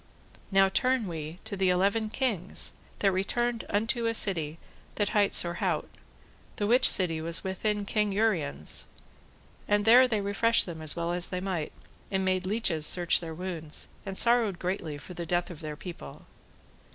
Now 0.51 0.67
turn 0.67 1.05
we 1.07 1.37
to 1.45 1.55
the 1.55 1.69
eleven 1.69 2.09
kings 2.09 2.73
that 2.97 3.11
returned 3.11 3.65
unto 3.69 4.07
a 4.07 4.15
city 4.15 4.57
that 4.95 5.09
hight 5.09 5.31
Sorhaute, 5.31 5.91
the 6.55 6.65
which 6.65 6.89
city 6.89 7.21
was 7.21 7.43
within 7.43 7.85
King 7.85 8.11
Uriens', 8.11 8.85
and 9.67 9.85
there 9.85 10.07
they 10.07 10.19
refreshed 10.21 10.65
them 10.65 10.81
as 10.81 10.95
well 10.95 11.11
as 11.11 11.27
they 11.27 11.39
might, 11.39 11.71
and 12.09 12.25
made 12.25 12.47
leeches 12.47 12.83
search 12.87 13.19
their 13.19 13.35
wounds, 13.35 13.89
and 14.03 14.17
sorrowed 14.17 14.57
greatly 14.57 14.97
for 14.97 15.13
the 15.13 15.27
death 15.27 15.51
of 15.51 15.59
their 15.59 15.75
people. 15.75 16.25